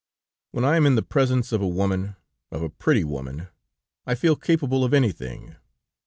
"When 0.49 0.65
I 0.65 0.77
am 0.77 0.87
in 0.87 0.95
the 0.95 1.03
presence 1.03 1.51
of 1.51 1.61
a 1.61 1.67
woman, 1.67 2.15
of 2.51 2.63
a 2.63 2.69
pretty 2.71 3.03
woman, 3.03 3.49
I 4.07 4.15
feel 4.15 4.35
capable 4.35 4.83
of 4.83 4.95
anything. 4.95 5.57